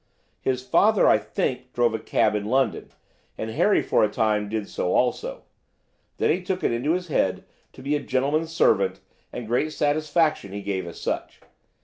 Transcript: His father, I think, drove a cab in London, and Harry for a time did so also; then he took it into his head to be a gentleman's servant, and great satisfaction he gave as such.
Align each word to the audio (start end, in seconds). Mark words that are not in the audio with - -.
His 0.41 0.63
father, 0.67 1.07
I 1.07 1.19
think, 1.19 1.73
drove 1.73 1.93
a 1.93 1.99
cab 1.99 2.33
in 2.33 2.45
London, 2.45 2.89
and 3.37 3.51
Harry 3.51 3.83
for 3.83 4.03
a 4.03 4.09
time 4.09 4.49
did 4.49 4.67
so 4.67 4.95
also; 4.95 5.43
then 6.17 6.31
he 6.31 6.41
took 6.41 6.63
it 6.63 6.71
into 6.71 6.93
his 6.93 7.07
head 7.09 7.43
to 7.73 7.83
be 7.83 7.95
a 7.95 7.99
gentleman's 7.99 8.51
servant, 8.51 8.99
and 9.31 9.45
great 9.45 9.73
satisfaction 9.73 10.53
he 10.53 10.63
gave 10.63 10.87
as 10.87 10.99
such. 10.99 11.41